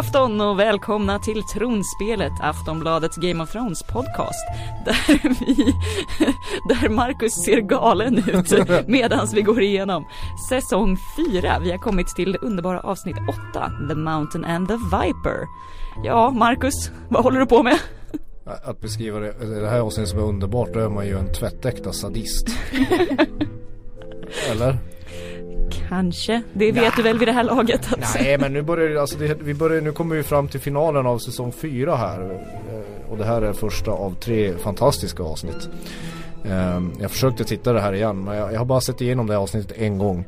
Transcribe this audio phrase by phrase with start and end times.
[0.00, 4.44] afton och välkomna till Tronspelet, Aftonbladets Game of Thrones podcast.
[4.84, 5.74] Där vi,
[6.74, 8.52] där Marcus ser galen ut
[8.86, 10.04] medan vi går igenom
[10.48, 10.96] säsong
[11.32, 11.58] 4.
[11.58, 13.16] Vi har kommit till underbara avsnitt
[13.52, 15.46] 8, The Mountain and the Viper.
[16.04, 17.78] Ja, Marcus, vad håller du på med?
[18.44, 21.92] Att beskriva det, det här avsnittet som är underbart, då är man ju en tvättäkta
[21.92, 22.48] sadist.
[24.50, 24.78] Eller?
[25.90, 28.14] Kanske, det vet du väl vid det här laget att...
[28.14, 31.18] Nej men nu börjar alltså det, vi börjar, nu kommer vi fram till finalen av
[31.18, 32.20] säsong 4 här.
[32.20, 35.68] Eh, och det här är första av tre fantastiska avsnitt.
[36.44, 39.32] Ehm, jag försökte titta det här igen men jag, jag har bara sett igenom det
[39.32, 40.24] här avsnittet en gång.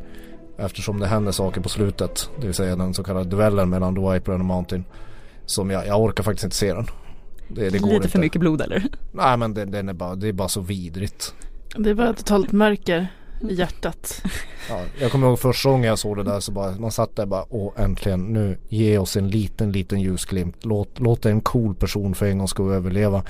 [0.59, 2.31] Eftersom det händer saker på slutet.
[2.41, 4.85] Det vill säga den så kallade duellen mellan The Viper och The Mountain.
[5.47, 6.87] Som jag, jag orkar faktiskt inte se den.
[7.49, 8.85] Det, det Lite för mycket blod eller?
[9.13, 11.35] Nej men den, den är bara, det är bara så vidrigt.
[11.77, 13.09] Det är bara totalt mörker
[13.51, 14.23] i hjärtat.
[14.69, 17.27] Ja, jag kommer ihåg första gången jag såg det där så bara man satt där
[17.27, 20.57] bara åh äntligen nu ge oss en liten liten ljusglimt.
[20.65, 23.25] Låt, låt en cool person för en gång ska överleva.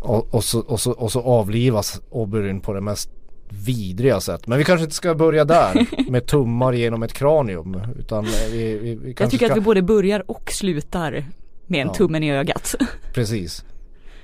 [0.00, 3.10] Och, och, så, och, så, och så avlivas Oberyn på det mest
[3.48, 4.46] vidriga sätt.
[4.46, 7.80] Men vi kanske inte ska börja där med tummar genom ett kranium.
[7.98, 9.54] Utan vi, vi, vi Jag tycker ska...
[9.54, 11.24] att vi både börjar och slutar
[11.66, 11.94] med en ja.
[11.94, 12.74] tummen i ögat.
[13.14, 13.64] Precis.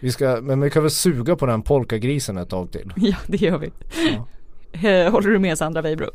[0.00, 2.92] Vi ska, men vi kan väl suga på den polkagrisen ett tag till.
[2.96, 3.70] Ja det gör vi.
[4.12, 4.26] Ja.
[4.72, 6.10] Eh, håller du med Sandra Weibro?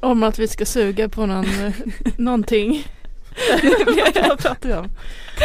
[0.00, 1.72] Om att vi ska suga på någon, eh,
[2.16, 2.86] någonting.
[4.28, 4.88] Vad pratar vi om?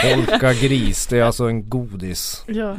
[0.04, 2.44] Polkagris, det är alltså en godis.
[2.48, 2.76] Ja.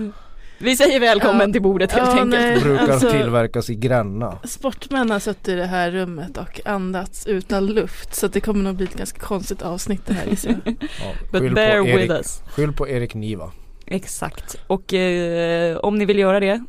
[0.59, 1.53] Vi säger välkommen ja.
[1.53, 2.31] till bordet helt ja, enkelt.
[2.31, 4.39] Nej, Brukar alltså, tillverkas i Gränna.
[4.45, 8.15] Sportmän har suttit i det här rummet och andats utan luft.
[8.15, 10.77] Så det kommer nog bli ett ganska konstigt avsnitt det här gissar jag.
[10.81, 12.43] Ja, But bear Erik, with us.
[12.47, 13.51] Skyll på Erik Niva.
[13.87, 14.57] Exakt.
[14.67, 16.65] Och eh, om ni vill göra det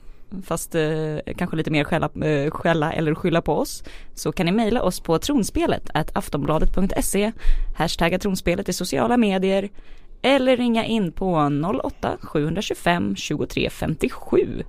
[0.45, 3.83] fast eh, kanske lite mer skälla, eh, skälla eller skylla på oss
[4.13, 7.31] så kan ni mejla oss på tronspelet aftonbladet.se
[7.77, 9.69] hashtagga tronspelet i sociala medier
[10.21, 11.51] eller ringa in på
[11.83, 14.63] 08 725 2357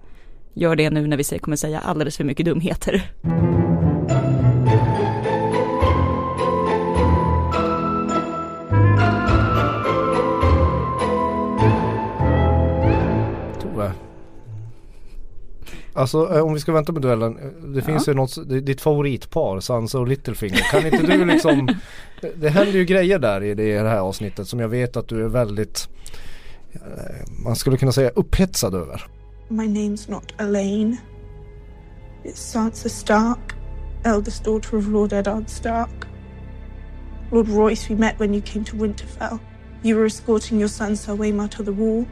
[0.55, 3.11] Gör det nu när vi kommer säga alldeles för mycket dumheter.
[15.99, 17.39] Alltså eh, om vi ska vänta med duellen.
[17.39, 18.13] Eh, det finns ja.
[18.13, 20.71] ju något, ditt favoritpar Sansa och Littlefinger.
[20.71, 21.69] Kan inte du liksom
[22.37, 25.29] Det händer ju grejer där i det här avsnittet som jag vet att du är
[25.29, 25.89] väldigt
[26.73, 26.81] eh,
[27.45, 29.07] Man skulle kunna säga upphetsad över.
[29.49, 30.97] My name's not Elaine.
[32.25, 33.55] It's Sansa Stark,
[34.05, 36.07] eldest daughter of Lord Eddard Stark.
[37.33, 39.39] Lord Royce, we met when you came to Winterfell.
[39.83, 42.07] You were escorting your son Sir Waymar to the wall.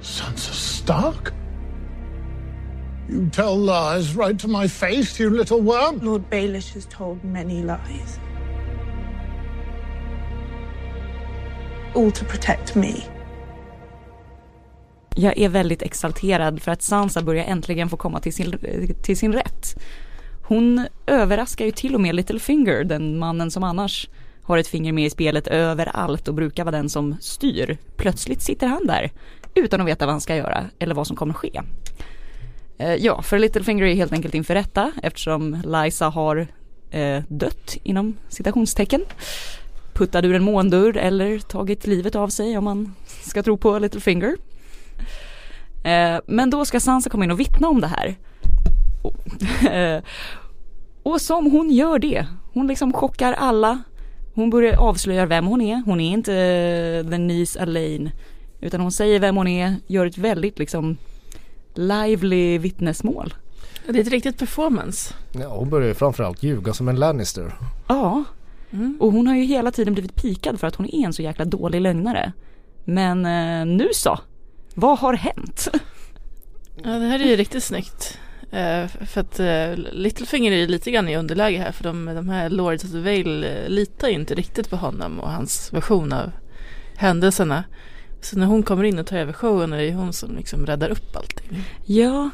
[0.00, 1.32] Sansa Stark?
[3.08, 5.98] You tell lies right to my face, you little worm.
[6.02, 8.20] Lord Baelish has told many lies.
[11.94, 12.94] All to protect me.
[15.14, 18.58] Jag är väldigt exalterad för att Sansa börjar äntligen få komma till sin,
[19.02, 19.76] till sin rätt.
[20.42, 24.08] Hon överraskar ju till och med Littlefinger, den mannen som annars
[24.42, 27.78] har ett finger med i spelet överallt och brukar vara den som styr.
[27.96, 29.10] Plötsligt sitter han där
[29.54, 31.62] utan att veta vad han ska göra eller vad som kommer ske.
[32.78, 36.46] Eh, ja, för Littlefinger är helt enkelt inför rätta eftersom Liza har
[36.90, 39.04] eh, dött inom citationstecken.
[39.94, 44.36] Puttad ur en måndörr eller tagit livet av sig om man ska tro på Littlefinger.
[45.84, 48.16] Eh, men då ska Sansa komma in och vittna om det här.
[49.70, 50.02] Eh,
[51.02, 53.82] och som hon gör det, hon liksom chockar alla.
[54.34, 55.82] Hon börjar avslöja vem hon är.
[55.86, 58.10] Hon är inte eh, the niece Elaine.
[58.60, 60.96] Utan hon säger vem hon är, gör ett väldigt liksom
[61.78, 63.34] lively vittnesmål.
[63.86, 65.14] Det är ett riktigt performance.
[65.32, 67.58] Ja, hon börjar ju framförallt ljuga som en Lannister.
[67.88, 68.24] Ja,
[68.70, 68.96] mm.
[69.00, 71.44] och hon har ju hela tiden blivit pikad för att hon är en så jäkla
[71.44, 72.32] dålig lögnare.
[72.84, 74.18] Men eh, nu så,
[74.74, 75.68] vad har hänt?
[76.82, 78.18] Ja, det här är ju riktigt snyggt.
[78.46, 82.50] Uh, för att uh, Littlefinger är lite grann i underläge här för de, de här
[82.50, 86.30] Lords of the Vale uh, litar ju inte riktigt på honom och hans version av
[86.96, 87.64] händelserna.
[88.20, 90.88] Så när hon kommer in och tar över showen är det hon som liksom räddar
[90.88, 91.62] upp allting.
[91.84, 92.30] Ja,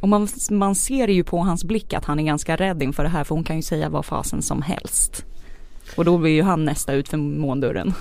[0.00, 3.08] och man, man ser ju på hans blick att han är ganska rädd inför det
[3.08, 5.24] här för hon kan ju säga vad fasen som helst.
[5.96, 7.94] Och då blir ju han nästa ut för måndörren.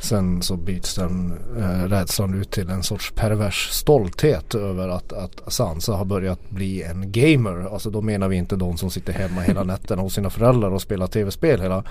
[0.00, 5.52] Sen så byts den eh, rädslan ut till en sorts pervers stolthet över att, att
[5.52, 7.72] Sansa har börjat bli en gamer.
[7.72, 10.82] Alltså då menar vi inte de som sitter hemma hela nätterna hos sina föräldrar och
[10.82, 11.84] spelar tv-spel hela,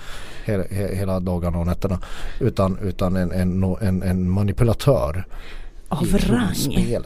[0.46, 2.00] hela, hela dagarna och nätterna.
[2.40, 5.26] Utan, utan en, en, en, en manipulatör.
[5.90, 6.98] Av rang.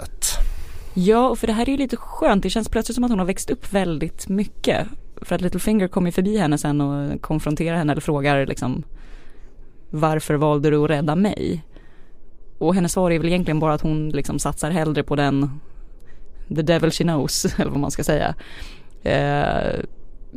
[0.93, 2.43] Ja, för det här är ju lite skönt.
[2.43, 4.87] Det känns plötsligt som att hon har växt upp väldigt mycket.
[5.21, 8.83] För att Littlefinger kommer förbi henne sen och konfronterar henne eller frågar liksom
[9.89, 11.63] varför valde du att rädda mig?
[12.57, 15.59] Och hennes svar är väl egentligen bara att hon liksom satsar hellre på den
[16.55, 18.35] the devil she knows, eller vad man ska säga.
[19.03, 19.79] Eh,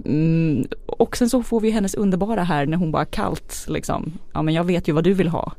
[0.05, 4.43] mm, och sen så får vi hennes underbara här när hon bara kallt liksom, ja
[4.43, 5.53] men jag vet ju vad du vill ha.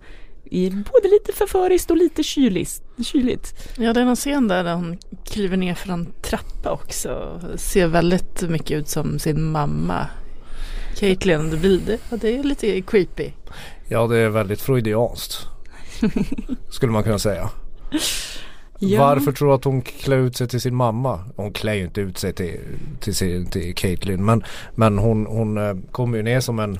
[0.44, 3.70] I både lite förföriskt och lite kyligt kyligt.
[3.78, 7.42] Ja det är någon scen där, hon kliver ner för en trappa också.
[7.56, 10.08] Ser väldigt mycket ut som sin mamma.
[10.96, 11.98] Caitlyn, det blir det.
[12.10, 13.32] Ja, det är lite creepy.
[13.88, 15.48] Ja det är väldigt freudianskt.
[16.70, 17.50] skulle man kunna säga.
[18.80, 19.00] Ja.
[19.00, 21.24] Varför tror du att hon klär ut sig till sin mamma?
[21.36, 22.60] Hon klär ju inte ut sig till,
[23.00, 24.44] till, sin, till Caitlyn men,
[24.76, 26.80] men hon, hon eh, kommer ju ner som en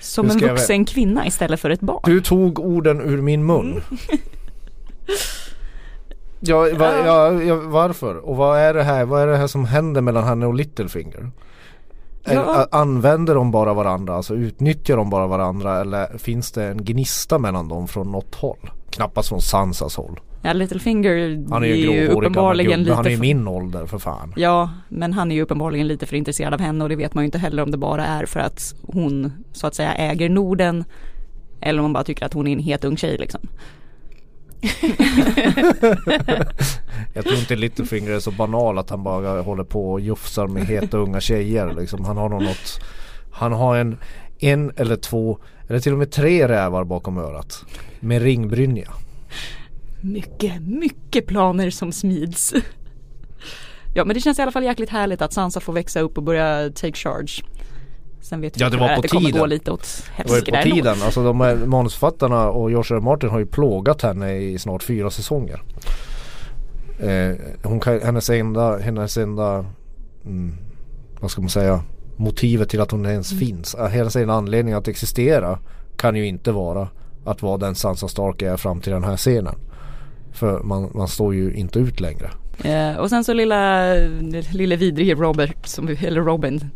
[0.00, 2.00] Som en vuxen kvinna istället för ett barn.
[2.04, 3.82] Du tog orden ur min mun.
[6.40, 8.16] Ja, va, ja, ja, varför?
[8.16, 9.04] Och vad är det här?
[9.04, 11.30] Vad är det här som händer mellan henne och Littlefinger?
[12.24, 12.66] Ja.
[12.70, 14.14] Använder de bara varandra?
[14.14, 15.80] Alltså utnyttjar de bara varandra?
[15.80, 18.70] Eller finns det en gnista mellan dem från något håll?
[18.90, 20.20] Knappast från Sansas håll.
[20.42, 23.98] Ja, Littlefinger Han är ju är ju uppenbarligen lite Han är ju min ålder för
[23.98, 24.32] fan.
[24.36, 27.24] Ja, men han är ju uppenbarligen lite för intresserad av henne och det vet man
[27.24, 30.84] ju inte heller om det bara är för att hon så att säga äger Norden
[31.60, 33.40] eller om man bara tycker att hon är en het ung tjej liksom.
[37.14, 40.66] Jag tror inte Littlefinger är så banal att han bara håller på och jufsar med
[40.66, 42.04] heta unga tjejer liksom.
[42.04, 42.80] Han har nog något
[43.30, 43.98] Han har en
[44.38, 45.38] En eller två
[45.68, 47.64] Eller till och med tre rävar bakom örat
[48.00, 48.92] Med ringbrynja
[50.00, 52.54] Mycket, mycket planer som smids.
[53.94, 56.22] Ja men det känns i alla fall jäkligt härligt att Sansa får växa upp och
[56.22, 57.42] börja take charge.
[58.28, 59.40] Sen vet Ja, det var på det kommer tiden.
[59.40, 63.00] gå lite åt Det var ju på tiden Alltså de här manusförfattarna och George R.
[63.00, 65.62] Martin har ju plågat henne i snart fyra säsonger
[67.00, 69.64] eh, hon kan, hennes enda, hennes enda
[70.24, 70.54] mm,
[71.20, 71.80] Vad ska man säga
[72.16, 73.46] Motivet till att hon ens Mm.
[73.46, 75.58] finns, äh, hennes enda anledning att existera
[75.96, 76.88] Kan ju inte vara
[77.24, 79.54] att vara den Sansa Stark är fram till den här scenen
[80.32, 82.30] För man, man står ju inte ut längre
[82.64, 83.84] Eh, och sen så lilla,
[84.52, 86.70] lille vidrige Robert, som, eller Robin.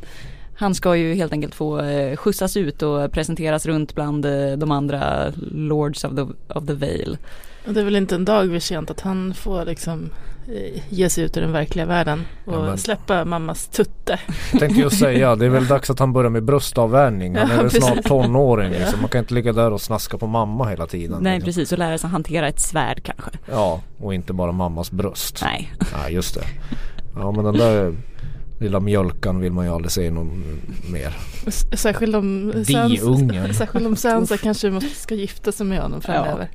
[0.60, 4.70] Han ska ju helt enkelt få eh, skjutsas ut och presenteras runt bland eh, de
[4.70, 6.22] andra Lords of the,
[6.54, 7.18] of the Vale.
[7.64, 10.10] Det är väl inte en dag för sent att han får liksom
[10.48, 14.18] eh, ge sig ut i den verkliga världen och Ja, men- släppa mammas tutte.
[14.52, 17.36] Jag tänkte just säga, det är väl dags att han börjar med bröstavvärjning.
[17.36, 19.00] Han är Ja, väl snart tonåring liksom.
[19.00, 21.18] Man kan inte ligga där och snaska på mamma hela tiden.
[21.20, 21.46] Nej liksom.
[21.46, 23.30] precis, och lära sig hantera ett svärd kanske.
[23.50, 25.40] Ja, och inte bara mammas bröst.
[25.44, 25.72] Nej.
[26.02, 26.44] Nej, just det.
[27.16, 27.94] Ja, men den där
[28.60, 30.60] lilla mjölkan vill man ju aldrig se någon
[30.92, 31.16] mer.
[31.76, 33.54] Särskilt om Sansa, Diungen.
[33.54, 36.50] särskilt om Sansa kanske måste, ska gifta sig med honom framöver.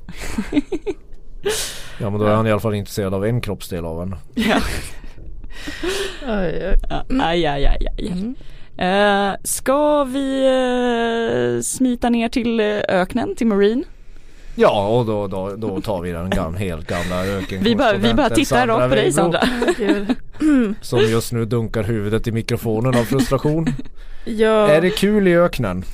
[2.00, 4.16] Ja, men då är han i alla fall intresserad av en kroppsdel av henne.
[4.34, 4.60] Ja.
[6.26, 6.40] Ja,
[7.20, 8.12] Aj, aj, aj, aj.
[8.12, 8.34] Mm.
[8.78, 13.84] Eh, ska vi eh, smita ner till eh, öknen, till Marine?
[14.58, 17.62] Ja, och då, då, då tar vi den gam, helt gamla öken.
[17.64, 19.40] Vi bara, vi bara tittar rakt på dig Sandra.
[20.80, 23.66] Som just nu dunkar huvudet i mikrofonen av frustration.
[24.24, 25.84] Ja, Är det kul i öknen?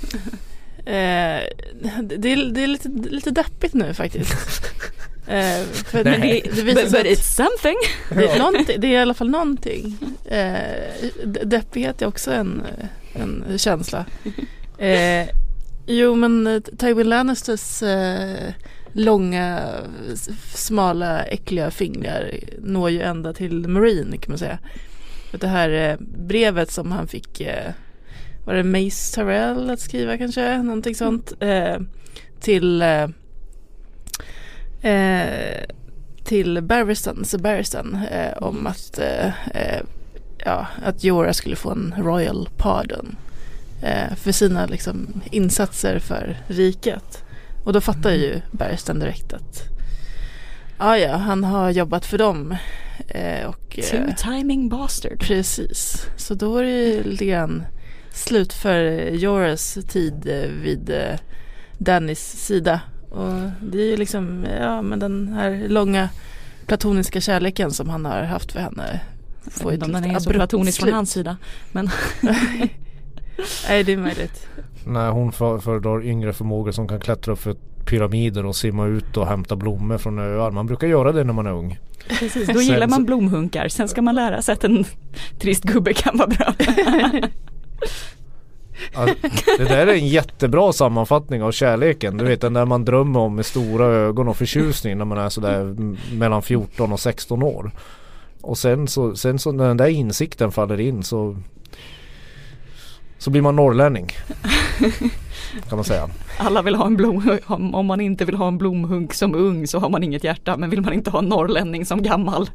[0.86, 1.40] eh,
[2.02, 4.34] det, är, det är lite, lite deppigt nu faktiskt.
[5.26, 6.42] Eh, för Nej.
[6.44, 7.76] det, det visar But, sig but att it's something.
[8.10, 9.98] det, är någonting, det är i alla fall någonting.
[10.24, 10.52] Eh,
[11.24, 12.62] de- deppighet är också en,
[13.12, 14.04] en känsla.
[14.78, 15.26] Eh,
[15.86, 18.54] jo men eh, Tywin Lannisters eh,
[18.92, 19.68] långa,
[20.54, 24.58] smala, äckliga fingrar når ju ända till Marine kan man säga.
[25.32, 27.72] Det här eh, brevet som han fick, eh,
[28.44, 30.62] var det Mace Tyrell att skriva kanske?
[30.62, 31.32] Någonting sånt.
[31.40, 31.76] Eh,
[32.40, 33.08] till eh,
[34.92, 35.64] eh,
[36.24, 39.82] till Barristan, så Barristan eh, om att, eh, eh,
[40.38, 43.16] ja, att Jora skulle få en royal pardon
[44.16, 47.24] för sina liksom, insatser för riket.
[47.64, 49.72] Och då fattar ju Barristan direkt att
[50.78, 52.56] ja, ja, han har jobbat för dem.
[53.08, 55.18] Eh, och, eh, Two timing bastard.
[55.18, 57.64] Precis, så då är det ju lite grann
[58.10, 61.18] slut för Joras tid eh, vid eh,
[61.78, 62.80] Dannys sida.
[63.10, 66.08] Och det är ju liksom, ja men den här långa
[66.66, 69.00] platoniska kärleken som han har haft för henne.
[69.50, 71.36] Får ett den är så platonisk från hans sida.
[73.68, 74.46] Nej det är möjligt.
[74.86, 79.16] Nej hon för- föredrar yngre förmågor som kan klättra upp för pyramider och simma ut
[79.16, 80.50] och hämta blommor från öar.
[80.50, 81.78] Man brukar göra det när man är ung.
[82.08, 83.68] Precis, då gillar Sen man blomhunkar.
[83.68, 84.84] Sen ska man lära sig att en
[85.40, 86.54] trist gubbe kan vara bra.
[89.58, 92.16] Det där är en jättebra sammanfattning av kärleken.
[92.16, 95.28] Du vet den där man drömmer om med stora ögon och förtjusning när man är
[95.28, 95.76] sådär
[96.14, 97.70] mellan 14 och 16 år.
[98.40, 101.36] Och sen så, sen så när den där insikten faller in så
[103.22, 104.06] så blir man norrlänning.
[105.68, 106.08] kan man säga.
[106.38, 107.38] Alla vill ha en blom,
[107.74, 110.70] om man inte vill ha en blomhunk som ung så har man inget hjärta men
[110.70, 112.46] vill man inte ha en norrlänning som gammal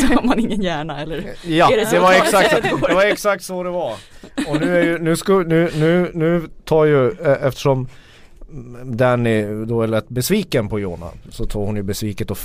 [0.00, 1.24] så har man ingen hjärna eller?
[1.44, 3.94] Ja, det det, var exakt, det var exakt så det var.
[4.46, 7.88] Och nu är ju, nu, sku, nu, nu, nu tar ju, eh, eftersom
[8.84, 12.38] Danny då är lätt besviken på Jona så tar hon ju besviket och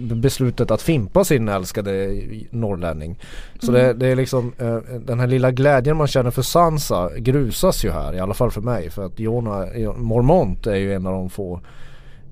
[0.00, 3.18] beslutet att fimpa sin älskade norrlänning.
[3.60, 7.84] Så det, det är liksom eh, den här lilla glädjen man känner för Sansa grusas
[7.84, 9.66] ju här i alla fall för mig för att Jona,
[9.96, 11.60] Mormont är ju en av de få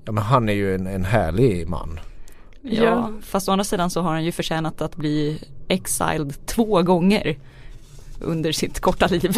[0.05, 1.99] Ja men han är ju en, en härlig man.
[2.61, 3.11] Ja, Ja.
[3.21, 7.37] fast å andra sidan så har han ju förtjänat att bli exiled två gånger
[8.19, 9.37] under sitt korta liv.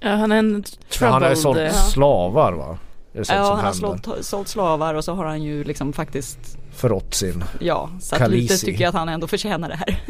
[0.00, 1.12] Ja, han är en troubled.
[1.12, 2.78] han har ju sålt eh, slavar va?
[3.12, 5.92] Är det sånt Ja, han har sålt, sålt slavar och så har han ju liksom
[5.92, 10.00] faktiskt, Förrått sin ja, så att lite tycker jag att han ändå förtjänar det här.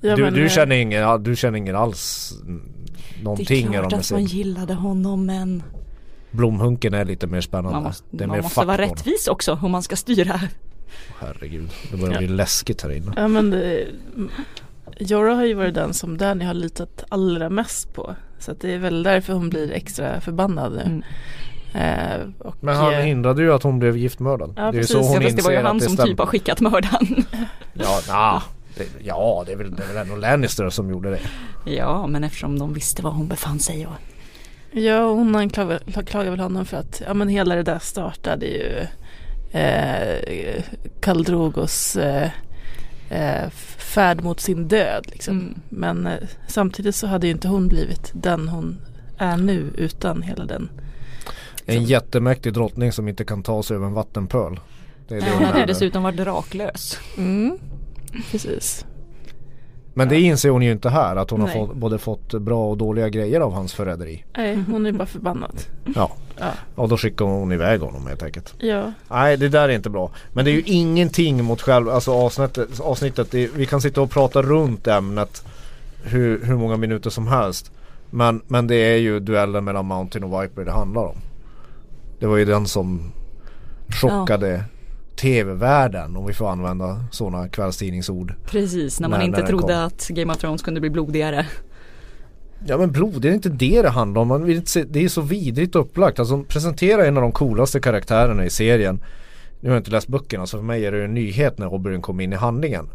[0.00, 2.62] ja, du, men, du, eh, känner ingen, du känner ingen alls mm,
[3.14, 5.62] Det är någonting klart att man gillade honom men
[6.30, 7.72] Blomhunken är lite mer spännande.
[7.72, 10.40] man måste, det är man mer måste vara rättvis också om man ska styra.
[11.20, 12.18] Herregud, det börjar Ja.
[12.18, 13.12] bli läskigt här inne.
[13.16, 13.86] Ja men det,
[14.98, 18.14] Jorah har ju varit den som Danny har litat allra mest på.
[18.38, 20.82] Så att det är väl därför hon blir extra förbannad nu.
[20.82, 21.02] Mm.
[21.74, 24.52] Eh, och, Men han eh, hindrade ju att hon blev giftmördad.
[24.56, 24.90] Ja, det är precis.
[24.90, 27.24] så hon Ja, det var ju han som typ har skickat mördaren.
[27.72, 28.42] Ja, nah,
[28.76, 31.20] det, ja det, är väl, det är väl ändå Lannister som gjorde det.
[31.72, 33.92] Ja, men eftersom de visste var hon befann sig och
[34.80, 38.86] Ja, hon anklagar, klagar väl honom för att ja, men hela det där startade ju
[39.60, 40.62] eh,
[41.00, 42.30] Kaldrogos eh,
[43.14, 45.04] eh, färd mot sin död.
[45.06, 45.38] Liksom.
[45.38, 45.54] Mm.
[45.68, 48.78] Men eh, samtidigt så hade ju inte hon blivit den hon
[49.18, 50.68] är nu utan hela den.
[51.66, 54.60] En jättemäktig drottning som inte kan ta sig över en vattenpöl.
[55.08, 56.98] Det är det hon hade dessutom varit draklös.
[57.16, 57.58] Mm.
[58.30, 58.86] Precis.
[59.96, 61.56] Men det inser hon ju inte här att hon har Nej.
[61.58, 64.24] fått, både fått bra och dåliga grejer av hans förräderi.
[64.36, 65.52] Nej, hon är bara förbannad.
[65.94, 66.46] Ja, Ja.
[66.74, 68.54] och då skickar hon iväg honom helt enkelt.
[68.58, 68.92] ja.
[69.10, 70.10] Nej det där är inte bra.
[70.32, 72.80] Men det är ju ingenting mot själva alltså avsnittet.
[72.80, 75.44] avsnittet det, vi kan sitta och prata runt ämnet
[76.04, 77.70] hur, hur många minuter som helst.
[78.10, 81.16] Men, men det är ju duellen mellan Mountain och Viper det handlar om.
[82.18, 83.12] Det var ju den som
[84.00, 84.64] chockade
[85.16, 88.34] tv-världen om vi får använda sådana kvällstidningsord.
[88.46, 89.84] Precis, när man När- inte när trodde kom.
[89.86, 91.46] att Game of Thrones kunde bli blodigare.
[92.66, 94.28] Ja men blod, det är inte det det handlar om.
[94.28, 96.18] Man vill inte se, det är så vidrigt upplagt.
[96.18, 99.02] Alltså presentera en av de coolaste karaktärerna i serien.
[99.60, 102.02] Nu har jag inte läst böckerna så för mig är det en nyhet när Oberyn
[102.02, 102.88] kom in i handlingen.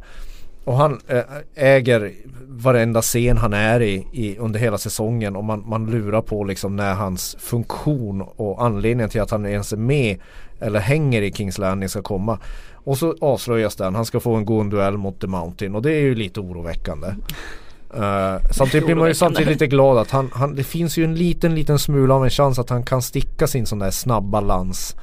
[0.70, 1.24] Och han äh,
[1.56, 2.12] äger
[2.48, 6.76] varenda scen han är i, i under hela säsongen och man, man lurar på liksom
[6.76, 10.18] när hans funktion och anledningen till att han ens är med
[10.60, 12.40] eller hänger i Kings Landing ska komma.
[12.74, 15.92] Och så avslöjas den, han ska få en god duell mot The Mountain och det
[15.92, 17.08] är ju lite oroväckande.
[17.08, 21.16] Uh, samtidigt blir man ju samtidigt lite glad att han, han, det finns ju en
[21.16, 24.96] liten liten smula av en chans att han kan sticka sin sån där snabba lans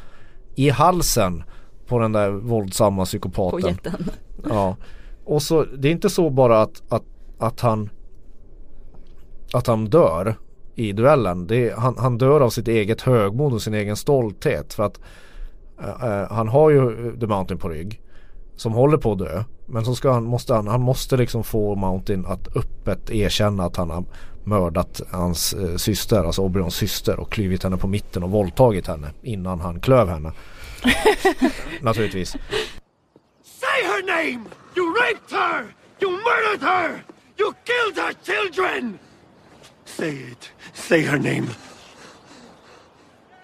[0.55, 1.43] i halsen
[1.87, 3.71] på den där våldsamma På psykopaten.
[3.71, 4.11] jätten.
[4.49, 4.77] Ja.
[5.27, 7.05] Och så det är inte så bara att, att,
[7.39, 7.91] att han
[9.53, 10.35] att han dör
[10.75, 11.51] i duellen.
[11.53, 14.75] Är, han, han dör av sitt eget högmod och sin egen stolthet.
[14.75, 15.01] För att
[15.81, 18.01] eh, eh, han har ju The Mountain på rygg.
[18.57, 19.45] Som håller på att dö.
[19.67, 23.77] Men så ska han, måste han, han måste liksom få Mountain att öppet erkänna att
[23.77, 24.05] han har
[24.45, 29.11] mördat hans eh, syster, alltså Oberons syster och klivit henne på mitten och våldtagit henne
[29.23, 30.33] innan han klöv henne.
[31.81, 32.37] Naturligtvis.
[33.77, 34.49] Say her name!
[34.75, 35.75] You raped her!
[36.01, 37.05] You murdered her!
[37.37, 38.99] You killed her children!
[39.85, 40.51] Say it.
[40.73, 41.51] Say her name.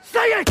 [0.02, 0.48] Say it!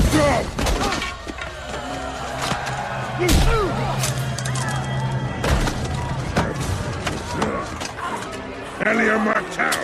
[8.85, 9.83] Elia Martell.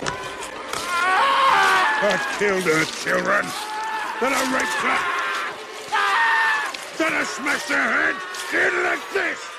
[2.02, 3.44] That killed her children.
[4.20, 4.98] Then I raped her.
[6.98, 8.37] Then I smashed her head.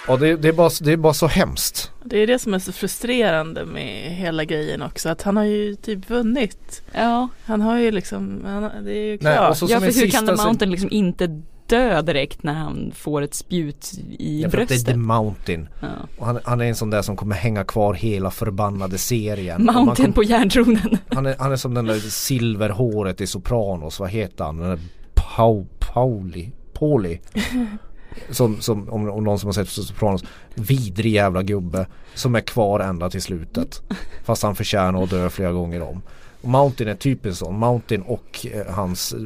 [0.08, 1.92] Ja det, det, är bara, det är bara så hemskt.
[2.04, 5.10] Det är det som är så frustrerande med hela grejen också.
[5.10, 6.82] Att han har ju typ vunnit.
[6.94, 9.50] Ja, Han har ju liksom, han, det är ju Nej, klart.
[9.50, 12.02] och så ja som för en hur sista kan The sen- Mountain liksom inte dö
[12.02, 14.86] direkt när han får ett spjut i Ja, att det är bröstet?
[14.86, 15.70] The Mountain.
[15.82, 15.88] Ja.
[16.18, 19.64] Och han, han är en sån där som kommer hänga kvar hela förbannade serien.
[19.66, 20.98] Mountain kom- på järntronen.
[21.10, 24.58] han, är, han är som den där silverhåret i Sopranos, vad heter han?
[24.58, 24.80] Den där
[25.14, 27.20] Pau, Pauli, Pauli.
[28.30, 30.24] Som, som om, om någon som har sett Sopranos,
[30.54, 33.82] vidrig jävla gubbe som är kvar ända till slutet.
[34.24, 36.02] Fast han förtjänar att dö flera gånger om.
[36.42, 37.60] Och Mountain är typiskt sån.
[37.60, 39.20] Mountain och eh, hans eh,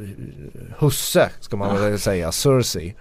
[0.77, 2.95] husse ska man väl säga, Cersei.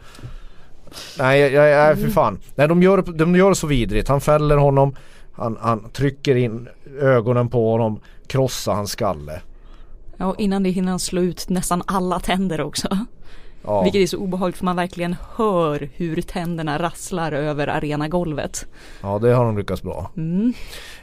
[1.18, 2.38] Nej, jag, jag, jag, för fan.
[2.54, 4.08] Nej, de gör, de gör det så vidrigt.
[4.08, 4.94] Han fäller honom.
[5.32, 6.68] Han, han trycker in
[7.00, 9.42] ögonen på honom, krossar hans skalle.
[10.16, 12.98] Ja, och innan det hinner han slå ut nästan alla tänder också.
[13.64, 13.82] Ja.
[13.82, 18.66] Vilket är så obehagligt för man verkligen hör hur tänderna rasslar över arenagolvet.
[19.02, 20.10] ja, det har de lyckats bra.
[20.16, 20.52] Mm.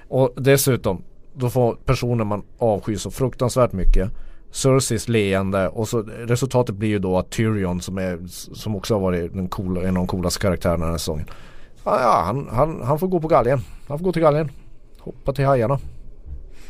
[0.08, 4.12] Och dessutom, då får personer man avskyr så fruktansvärt mycket
[4.51, 8.20] Cerseis leende och så resultatet blir ju då att Tyrion som, är,
[8.56, 11.25] som också har varit den coola, en av de coolaste karaktärerna den här säsongen.
[11.84, 13.62] Ja, han, han, han får gå på galgen.
[13.88, 14.51] Han får gå till galgen.
[15.00, 15.80] Hoppa till hajarna.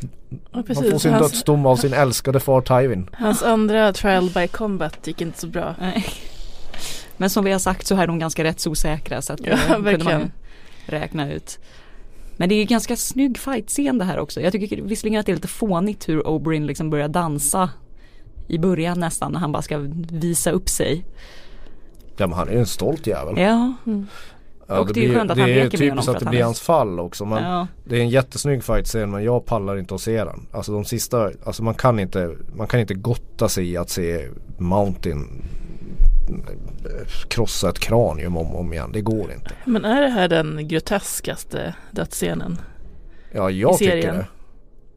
[0.00, 1.02] Ja, Han får precis.
[1.02, 3.10] sin Hans, dödsdom av sin älskade far Tywin.
[3.12, 5.74] hans andra trial by combat gick inte så bra.
[5.80, 6.04] Nej.
[7.16, 10.04] Men som vi har sagt så är de ganska rättsosäkra så att Ja, det kunde
[10.04, 10.32] man
[10.86, 11.58] räkna ut.
[12.36, 14.40] Men det är ju ganska snygg fight-scen det här också.
[14.40, 17.70] Jag tycker visserligen att det är lite fånigt hur Oberyn liksom börjar dansa
[18.48, 19.78] i början nästan när han bara ska
[20.10, 21.04] visa upp sig.
[22.16, 23.38] Ja men han är ju en stolt jävel.
[23.38, 23.74] Ja,
[24.70, 26.16] Ja, Och det är ju skönt att det han leker med honom typiskt för att
[26.16, 27.24] att det blir hans fall också.
[27.24, 27.66] Men ja.
[27.84, 30.46] Det är en jättesnygg fight-scen men jag pallar inte att se den.
[30.52, 34.28] Alltså de sista, alltså man kan inte, man kan inte gotta sig i att se
[34.58, 35.42] Mountain
[37.28, 38.90] krossa ett kranium om och om igen.
[38.92, 39.50] Det går inte.
[39.64, 42.58] Men är det här den groteskaste dödsscenen?
[43.32, 44.26] Ja jag tycker det.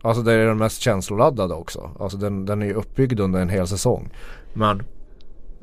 [0.02, 1.90] Alltså det är den mest känsloladdade också.
[2.00, 4.10] Alltså den, den är ju uppbyggd under en hel säsong.
[4.54, 4.84] Men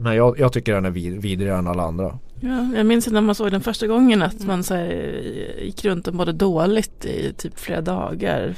[0.00, 2.18] men jag, jag tycker den är vid, vidrigare än alla andra.
[2.40, 4.28] Ja, jag minns när man såg den första gången Mm.
[4.28, 5.22] att man så här,
[5.62, 8.54] gick runt och mådde dåligt i typ flera dagar.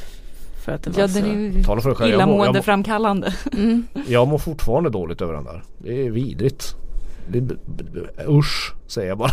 [0.64, 1.18] För att det var ja så...
[1.18, 3.34] den är ju för illamåendeframkallande.
[3.52, 3.86] Mm.
[4.08, 5.62] jag mår fortfarande dåligt över den där.
[5.78, 6.76] Det är vidrigt.
[7.28, 7.42] Det
[8.28, 9.30] usch säger jag bara.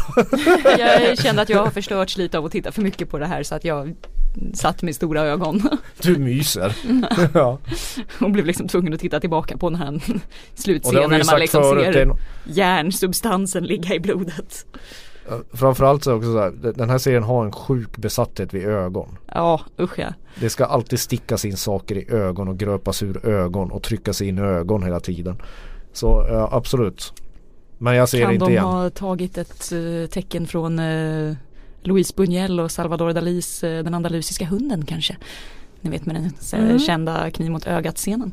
[0.78, 3.44] Jag kände att jag har förstörts lite av att titta för mycket på det här
[3.44, 3.96] så att jag
[4.54, 5.62] satt med stora ögon
[6.02, 6.76] Du myser.
[7.34, 7.60] ja.
[8.22, 10.22] och blev liksom tvungen att titta tillbaka på den här det
[10.62, 11.86] slutscenen när man liksom förut.
[11.86, 14.66] Det ser no- järnsubstansen ligga i blodet.
[15.54, 19.18] Framförallt så det också så här, den här serien har en sjuk besatthet vid ögon.
[19.34, 20.14] Ja usch ja.
[20.40, 24.38] Det ska alltid stickas in saker i ögon och gröpas ur ögon och tryckas in
[24.38, 25.42] i ögon hela tiden.
[25.94, 27.14] Så ja, absolut.
[27.78, 28.64] Men jag ser det Kan inte de igen.
[28.64, 31.36] ha tagit ett eh, tecken från uh,
[31.84, 35.18] Louise Buñuel och Salvador Dalis uh, Den andalusiska hunden kanske?
[35.82, 36.80] Ni vet med den eh, Mm.
[36.80, 38.32] kända kniv mot ögat scenen.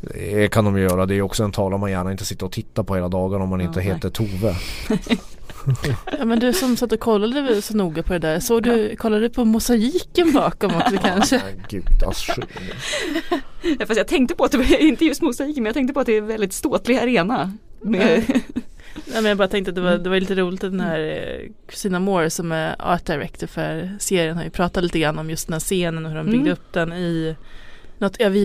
[0.00, 1.06] Det kan de göra.
[1.06, 3.48] Det är också en tavla man gärna inte sitter och tittar på hela dagen om
[3.48, 3.88] man Ja, inte nej.
[3.88, 4.56] heter Tove.
[6.18, 8.40] Ja men du som satt och kollade så noga på det där.
[8.40, 11.40] Såg du, kollade du på mosaiken bakom också kanske?
[11.68, 12.30] Gudars
[13.78, 16.00] Ja, fast jag tänkte på att det var inte just musiken men jag tänkte på
[16.00, 17.52] att det är en väldigt ståtlig arena.
[17.80, 18.24] Med,
[19.04, 20.98] Nej, men jag bara tänkte att det var, det var lite roligt att den här
[21.00, 25.30] eh, Christina Moore som är art director för serien har ju pratat lite grann om
[25.30, 26.52] just den här scenen och hur de byggde Mm.
[26.52, 27.36] upp den i
[27.98, 28.44] något, ja, vi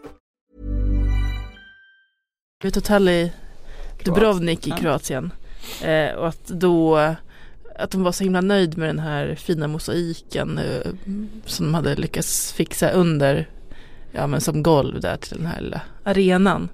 [2.67, 3.31] ett hotell i
[4.03, 4.71] Dubrovnik i.
[4.71, 5.31] Kroatien.
[5.83, 6.97] Eh, och att då
[7.79, 10.91] att de var så himla nöjd med den här fina mosaiken eh,
[11.45, 13.49] som de hade lyckats fixa under
[14.11, 16.69] ja men som golv där till den här lilla arenan.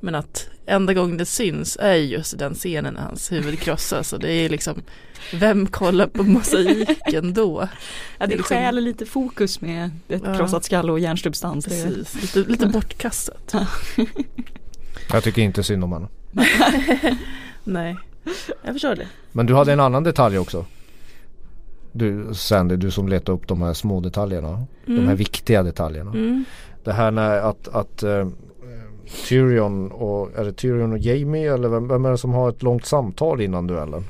[0.00, 4.20] Men att enda gången det syns är just den scenen när hans huvud krossas och
[4.20, 4.82] det är liksom
[5.32, 7.68] vem kollar på mosaiken då?
[8.18, 10.36] ja, det liksom- stjäl lite fokus med ett Ja.
[10.36, 11.64] krossat skalle och järnsubstans.
[11.64, 13.54] Det- Precis, lite, lite bortkastat.
[15.12, 16.08] Jag tycker inte synd om henne.
[17.64, 17.96] Nej,
[18.62, 19.08] jag förstår det.
[19.32, 20.64] Men du hade en annan detalj också.
[21.92, 24.66] Du Sandy, du som letar upp de här små detaljerna.
[24.86, 26.10] De här viktiga detaljerna.
[26.10, 26.44] Mm.
[26.84, 28.28] Det här när att, att eh,
[29.28, 32.62] Tyrion och, är det Tyrion och Jamie eller vem, vem är det som har ett
[32.62, 34.04] långt samtal innan duellen?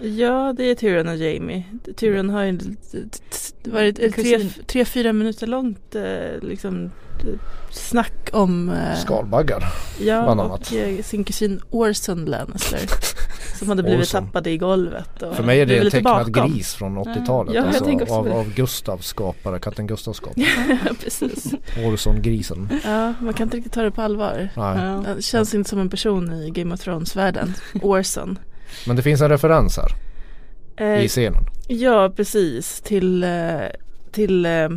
[0.00, 1.62] Ja, det är Tyrion och Jamie.
[1.96, 2.58] Tyrion har ju
[3.64, 6.02] varit ett tre, tre, fyra minuter långt eh,
[6.42, 9.64] liksom eh, snack om eh, Skalbaggar.
[10.00, 10.72] ja, bland och annat.
[10.72, 12.80] eh, sin kusin Orson Lannister
[13.58, 14.24] som hade blivit Orson.
[14.26, 15.22] tappade i golvet.
[15.22, 16.52] Och För mig är det en tecknad bakom.
[16.52, 17.54] gris från 80-talet.
[17.54, 18.32] Ja, alltså, av, det.
[18.32, 20.44] av Gustav skapare, katten Gustav skapare.
[20.86, 21.54] Ja, precis.
[21.84, 22.68] Orson-grisen.
[22.84, 24.36] Ja, man kan inte riktigt ta det på allvar.
[24.38, 24.48] Nej.
[24.56, 25.02] Ja.
[25.06, 27.54] Han känns inte som en person i Game of Thrones-världen.
[27.82, 28.38] Orson.
[28.86, 29.92] Men det finns en referens här
[30.76, 31.44] Eh, i scenen.
[31.68, 32.80] Ja, precis.
[32.80, 33.60] Till, eh,
[34.12, 34.68] till eh,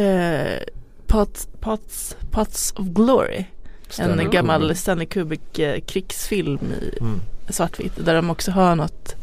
[0.00, 0.62] eh,
[1.06, 3.44] Pots, Pots, Pots of Glory.
[3.88, 4.76] Stanley en gammal.
[4.76, 7.20] Stanley Kubrick eh, krigsfilm i Mm.
[7.48, 7.92] svartvitt.
[8.04, 9.14] Där de också har något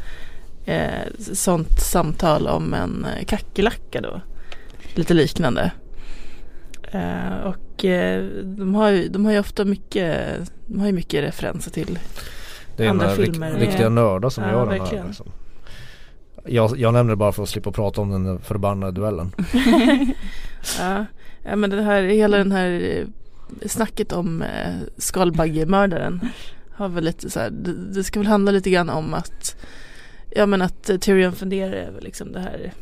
[0.66, 4.22] eh, sånt samtal om en kackerlacka då.
[4.96, 5.72] Lite liknande.
[6.92, 7.86] Eh, och
[8.44, 10.18] de, har ju, de har ju ofta mycket,
[10.66, 12.00] de har ju mycket referenser till
[12.78, 13.52] Det är Andra några rik, filmer.
[13.52, 15.04] riktiga nördar som Ja, gör den här.
[15.08, 15.26] Liksom.
[16.46, 19.32] Jag, jag nämner det bara för att slippa prata om den förbannade duellen.
[20.80, 21.06] ja,
[21.44, 23.06] ja men det här, hela den här eh,
[23.68, 26.20] snacket om eh, skalbaggemördaren
[26.76, 29.56] har väl lite så här, det, det ska väl handla lite grann om att
[30.36, 32.74] ja men att eh, Tyrion funderar över liksom det här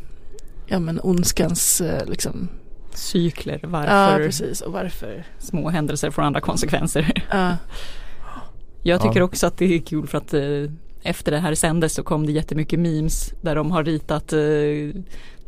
[0.67, 2.47] ja men ondskans eh, liksom
[2.93, 7.23] Cykler, ja varför precis och varför små händelser får andra konsekvenser.
[7.31, 7.57] ja
[8.83, 9.23] Jag tycker Ja.
[9.25, 10.41] också att det är kul för att eh,
[11.03, 14.39] efter det här sändes så kom det jättemycket memes där de har ritat eh,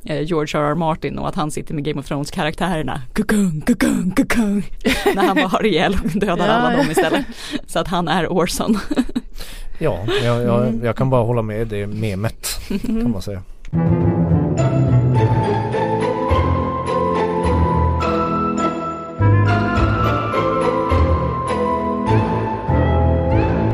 [0.06, 0.76] eh, George R.R.
[0.76, 4.64] Martin och att han sitter med Game of Thrones karaktärerna kukung, kukung, kukung
[5.16, 7.26] när han bara har ihjäl och dödar Ja, alla dem istället.
[7.68, 8.78] Så att han är Orson.
[9.80, 10.86] Ja, jag, jag, Mm.
[10.86, 12.48] jag kan bara hålla med det memet
[12.82, 13.42] kan man säga.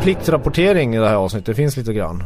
[0.07, 2.23] Pliktrapportering i det här avsnittet, det finns lite grann.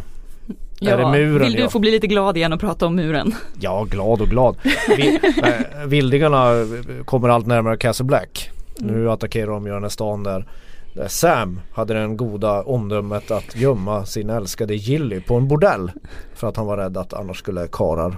[0.82, 3.36] Är det muren vill du jag- få bli lite glad igen och prata om muren?
[3.60, 4.56] Ja, glad och glad.
[4.98, 6.66] Vi, äh, vildingarna
[7.06, 8.50] kommer allt närmare Castle Black.
[8.78, 10.46] Nu attackerar de här stan där,
[10.94, 15.92] där Sam hade den goda omdömet att gömma sin älskade Gilly på en bordell.
[16.36, 18.18] För att han var rädd att annars skulle karar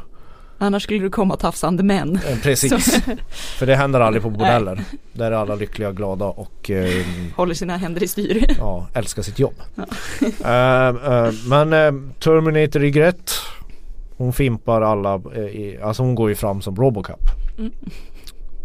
[0.63, 2.19] Annars skulle du komma tafsande män.
[2.27, 3.03] Eh, Precis.
[3.57, 4.81] För det händer aldrig på bordeller.
[5.13, 8.55] Där är alla lyckliga, glada och eh, Håller sina händer i styr.
[8.59, 9.53] ja, älskar sitt jobb.
[10.45, 13.31] Eh, eh, men eh, Terminator i Gret
[14.17, 17.21] Hon fimpar alla, eh, i, alltså hon går ju fram som Robocop.
[17.59, 17.71] Mm.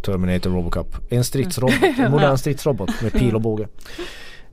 [0.05, 0.97] Terminator Robocop.
[1.09, 3.69] En stridsrobot, en modern stridsrobot med pil och båge.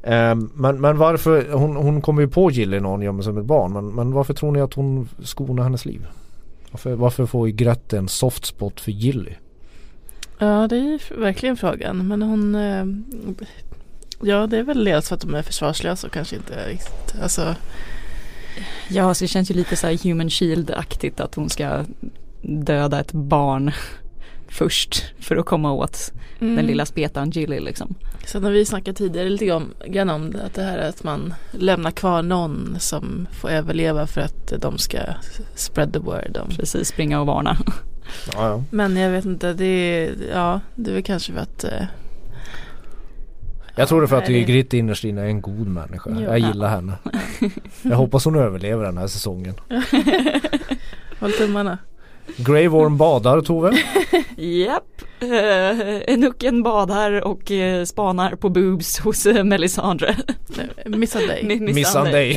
[0.03, 2.51] Eh, men, men varför, hon, hon kommer ju på
[2.89, 3.73] hon gömmer sig med ett barn.
[3.73, 6.07] Men, men varför tror ni att hon skonar hennes liv?
[6.75, 9.33] Varför, varför får Grette en soft spot för Gilly?
[10.37, 12.07] Ja, det är ju verkligen frågan.
[12.07, 12.55] Men hon...
[12.55, 12.85] eh,
[14.21, 17.15] Ja, det är väl dels för att de är försvarslösa och kanske inte riktigt...
[17.21, 17.55] Alltså,
[18.87, 21.85] Ja, så det känns ju lite så här human shield-aktigt att hon ska
[22.41, 23.71] döda ett barn
[24.47, 26.55] först för att komma åt mm.
[26.55, 27.95] den lilla spetan Gilly liksom.
[28.25, 31.03] Så när vi snackade tidigare lite om, grann om det, att det här är att
[31.03, 34.97] man lämnar kvar någon som får överleva för att de ska
[35.55, 36.49] spread the word om.
[36.55, 37.57] Precis, springa och varna.
[38.33, 38.63] Ja, ja.
[38.71, 41.83] Men jag vet inte, det är, ja, det är väl kanske för att eh,
[43.75, 46.09] Jag tror det för att det- Grit innerst inne är en god människa.
[46.13, 46.21] Jo.
[46.21, 46.93] Jag gillar henne.
[47.81, 49.55] Jag hoppas hon överlever den här säsongen.
[51.19, 51.77] håll tummarna.
[52.37, 53.77] Grey Worm badar Tove.
[54.37, 60.15] Japp, uh, Enucken badar och eh, spanar på boobs hos uh, Melisandre.
[60.47, 61.43] Nej, Missad dig.
[61.43, 62.33] Mi- Missar dig.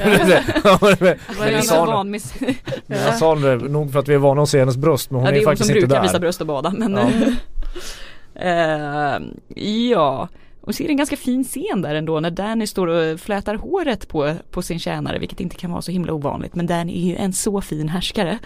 [0.65, 0.79] Ja.
[0.81, 1.81] Vad är det Melisandre.
[1.83, 1.95] andra?
[1.97, 2.35] Van, miss-
[2.87, 5.37] Melisandre, nog för att vi är vana att se hennes bröst men hon ja, det
[5.39, 6.09] är är hon faktiskt som inte brukar där.
[6.09, 7.09] visa bröst och bada men Ja.
[8.41, 9.19] eh,
[9.91, 10.29] ja,
[10.69, 14.35] och det en ganska fin scen där ändå när Danny står och flätar håret på,
[14.51, 17.33] på sin tjänare vilket inte kan vara så himla ovanligt men Danny är ju en
[17.33, 18.39] så fin härskare.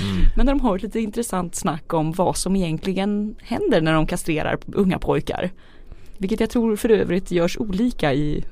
[0.00, 0.24] Mm.
[0.36, 4.58] Men de har ett lite intressant snack om vad som egentligen händer när de kastrerar
[4.66, 5.50] unga pojkar.
[6.18, 8.44] Vilket jag tror för övrigt görs olika i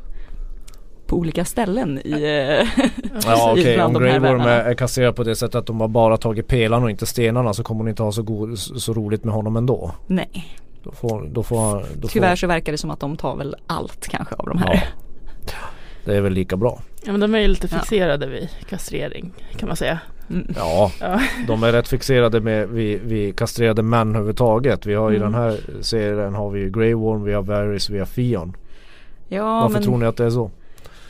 [1.07, 2.85] på olika ställen i, eh,
[3.25, 5.81] Ja okej, bland om de här Grey Worm är, kastrerad på det sättet att de
[5.81, 8.93] har bara tagit pelarna och inte stenarna så kommer hon inte ha så, god, så
[8.93, 9.93] roligt med honom ändå.
[10.07, 13.37] Nej, Då får, då får, då tyvärr får, så verkar det som att de tar
[13.37, 14.75] väl allt kanske av de här.
[15.47, 15.53] Ja.
[16.05, 16.81] Det är väl lika bra.
[17.05, 17.79] Ja, men de är ju lite Ja.
[17.79, 19.99] fixerade vid kastrering kan man säga.
[20.31, 20.55] Mm.
[20.57, 21.21] Ja, Ja.
[21.47, 24.87] de är rätt fixerade med vid, vid kastrerade män överhuvudtaget.
[24.87, 25.33] Vi har i Mm.
[25.33, 28.57] den här serien har vi ju Grey Worm, vi har Varys, vi har Fion.
[29.29, 30.51] Ja, Varför men tror ni att det är så?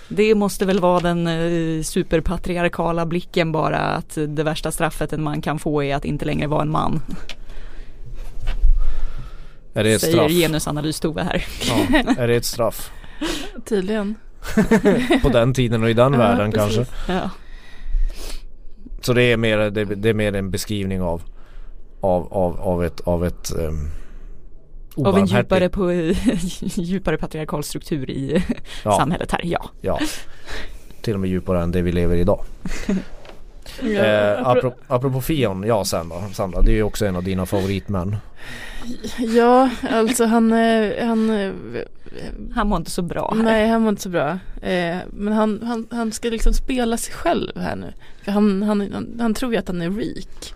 [0.09, 5.43] det måste väl vara den eh, superpatriarkala blicken bara att det värsta straffet en man
[5.43, 7.01] kan få är att inte längre vara en man.
[9.75, 10.33] Är det ett Säger straff?
[10.33, 11.45] genusanalys Tove här.
[11.69, 12.91] Ja, är det ett straff?
[13.65, 14.15] Tydligen.
[15.23, 16.77] På den tiden och i den Ja, världen precis.
[16.77, 17.13] kanske.
[17.13, 17.31] Ja.
[19.01, 21.23] Så det är mer, det, det är mer en beskrivning av
[22.03, 23.91] av, av, av ett, av ett um,
[25.07, 25.93] Av en djupare, på,
[26.61, 28.45] djupare patriarkal struktur i
[28.85, 29.71] ja, samhället här, ja.
[29.81, 30.01] ja.
[31.01, 32.45] Till och med djupare än det vi lever i idag.
[33.81, 37.47] Eh, apro- apropå, apropå Fion, ja Sandra, Sandra, det är ju också en av dina
[37.47, 38.17] favoritmän.
[39.19, 41.53] ja, alltså han, eh, han eh,
[42.55, 43.43] Han var inte så bra här.
[43.43, 44.39] Nej, han var inte så bra.
[44.63, 47.93] Eh, men han, han, han ska liksom spela sig själv här nu.
[48.25, 50.55] För han, han, han, han tror ju att han är Reek.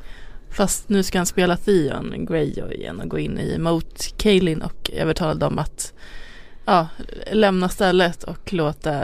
[0.50, 4.90] Fast nu ska han spela Theon Greyjoy igen och gå in i mot Kaelin och
[4.96, 5.92] övertala dem att
[6.66, 6.88] ja,
[7.32, 9.00] lämna stället och låta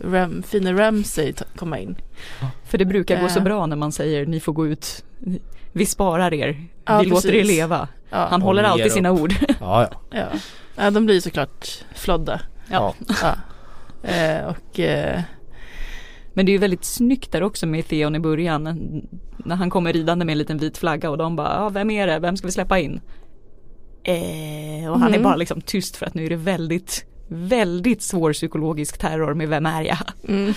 [0.00, 1.96] Ram, fina Ramsey komma in.
[2.64, 3.44] För det brukar gå så Eh.
[3.44, 5.04] bra när man säger ni får gå ut.
[5.72, 6.64] Vi sparar er.
[6.84, 7.56] Ja, vi låter er precis.
[7.56, 7.88] leva.
[8.10, 8.92] Ja, Han håller alltid upp.
[8.92, 9.34] sina ord.
[9.60, 9.90] Ja, ja.
[10.10, 10.26] ja.
[10.76, 12.40] ja de blir såklart flodda.
[12.70, 12.94] ja.
[13.22, 13.34] Ja.
[14.08, 15.20] Eh, och eh,
[16.34, 18.62] Men det är ju väldigt snyggt där också med Theon i början.
[19.36, 22.06] När han kommer ridande med en liten vit flagga och de bara, ja, vem är
[22.06, 22.18] det?
[22.18, 23.00] Vem ska vi släppa in?
[24.04, 25.22] Eh, och han är Mhm.
[25.22, 29.66] bara liksom tyst för att nu är det väldigt, väldigt svår psykologisk terror med vem
[29.66, 29.98] är jag?
[30.28, 30.54] mm,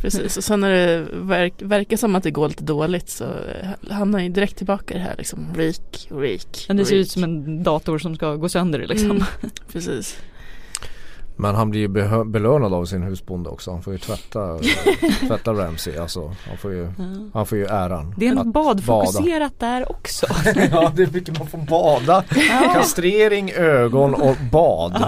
[0.00, 3.90] Precis, och sen när det verk, verkar som att det går lite dåligt så eh,
[3.92, 7.10] hamnar han ju direkt tillbaka i det här liksom Reek, Reek, Men det ser ut
[7.10, 9.10] som en dator som ska gå sönder liksom.
[9.10, 9.22] Mm,
[9.72, 10.16] precis.
[11.36, 11.88] Men han blir ju
[12.24, 13.70] belönad av sin husbonde också.
[13.70, 14.58] Han får ju tvätta,
[15.28, 15.96] tvätta Ramsey.
[15.96, 16.88] Alltså, han, får ju,
[17.34, 18.14] han får ju äran.
[18.16, 19.72] Det är något badfokuserat bada.
[19.72, 20.26] där också.
[20.70, 22.24] ja, det är mycket man får bada.
[22.74, 25.04] Kastrering, ögon och bad.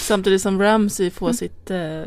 [0.00, 2.02] Samtidigt som Ramsey får sitt, eh,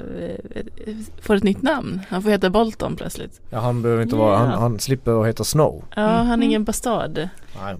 [1.21, 2.01] får ett nytt namn.
[2.09, 3.41] Han får heta Bolton plötsligt.
[3.49, 5.83] Ja, han behöver inte vara, han, han slipper att heta Snow.
[5.95, 7.17] Ja, han är ingen bastard
[7.61, 7.75] Nej.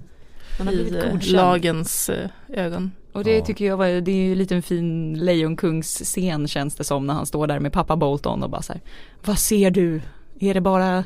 [0.58, 1.36] Han har i blivit eh, godkänd.
[1.36, 2.92] lagens eh, ögon.
[3.12, 3.46] Och det Ja.
[3.46, 7.26] tycker jag var, det är ju lite en fin lejonkungsscen känns det som när han
[7.26, 8.82] står där med pappa Bolton och bara så här,
[9.26, 10.02] Vad ser du?
[10.40, 11.04] Är det bara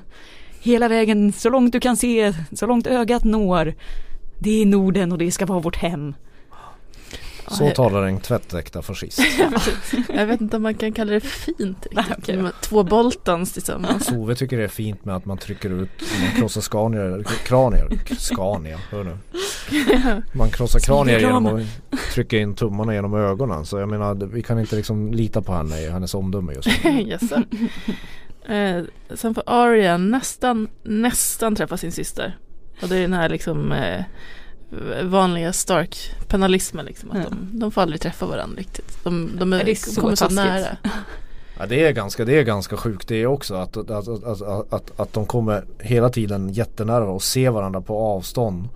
[0.61, 3.73] hela vägen så långt du kan se, så långt ögat når?
[4.39, 6.13] Det är Norden och det ska vara vårt hem.
[7.51, 9.19] Så talar en tvättäkta fascist.
[10.13, 11.87] Jag vet inte om man kan kalla det fint.
[12.27, 14.05] Med Två Boltons tillsammans.
[14.05, 15.89] Sove tycker det är fint med att man trycker ut,
[16.21, 19.17] man krossar skanier, kranier, skania, hör nu.
[20.33, 21.61] Man krossar kranier genom att
[22.13, 23.65] trycka in tummarna genom ögonen.
[23.65, 27.01] Så jag menar, vi kan inte liksom lita på henne i hennes omdöme just nu.
[27.07, 27.43] Jaså.
[28.53, 28.83] Eh,
[29.15, 32.37] sen får Arya nästan, nästan träffa sin syster.
[32.81, 34.03] Och det är den här liksom eh,
[35.03, 37.12] vanliga Stark-penalismen liksom.
[37.12, 37.23] Att Ja.
[37.29, 39.03] de, de får aldrig träffa varandra riktigt.
[39.03, 40.77] De, de är, det är så kommer så nära.
[41.60, 45.13] Ja, det, är ganska, det är ganska sjukt det också att, att, att, att, att,
[45.13, 48.69] de kommer hela tiden jättenära och ser varandra på avstånd.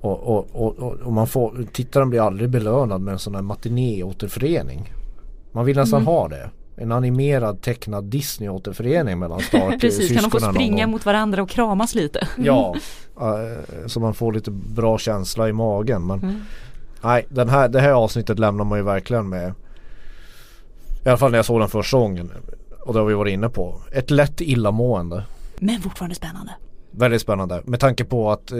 [0.00, 4.92] Och, och, och, och, man får, tittaren blir aldrig belönad med en sån här matiné-återförening.
[5.52, 6.50] Man vill nästan ha det.
[6.76, 11.94] En animerad tecknad Disney-återförening mellan Stark Precis, kan de få springa mot varandra och kramas
[11.94, 12.28] lite?
[12.38, 12.74] Ja,
[13.20, 16.06] eh, så man får lite bra känsla i magen.
[16.06, 16.40] Men Mm.
[17.02, 19.52] nej, den här, det här avsnittet lämnar man ju verkligen med.
[21.04, 22.30] I alla fall när jag såg den första gången.
[22.80, 23.80] Och det har vi varit inne på.
[23.92, 25.24] Ett lätt illamående.
[25.58, 26.52] Men fortfarande spännande.
[26.90, 27.62] Väldigt spännande.
[27.64, 28.58] Med tanke på att eh,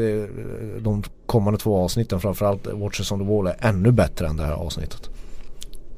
[0.81, 4.53] de kommande två avsnitten framförallt Watchers on the Wall är ännu bättre än det här
[4.53, 5.11] avsnittet.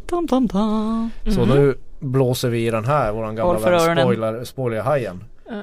[0.07, 1.11] Tam, tam, tam.
[1.35, 5.25] Så nu blåser vi i den här, våran gamla vän spoiler, spoilerhajen.
[5.49, 5.62] Ja.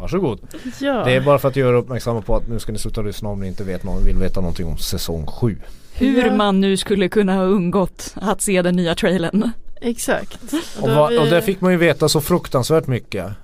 [0.00, 0.40] Varsågod.
[0.80, 1.04] Ja.
[1.04, 3.40] Det är bara för att göra uppmärksamma på att nu ska ni sluta lyssna om
[3.40, 5.58] ni inte vet någon, vill veta någonting om säsong 7.
[5.94, 6.34] Hur Ja.
[6.36, 9.50] man nu skulle kunna ha undgått att se den nya trailern.
[9.80, 10.38] Exakt.
[10.80, 13.26] Och, då va, vi- och där fick man ju veta så fruktansvärt mycket.